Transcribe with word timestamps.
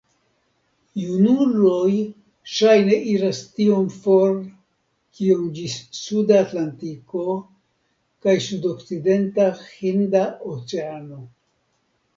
Junuloj 1.01 1.91
ŝajne 2.53 2.97
iras 3.11 3.41
tiom 3.59 3.85
for 4.05 4.33
kiom 5.19 5.45
ĝis 5.59 5.77
suda 6.01 6.41
Atlantiko 6.47 7.23
kaj 8.27 8.39
sudokcidenta 8.51 9.49
Hinda 9.69 10.25
Oceano. 10.59 11.23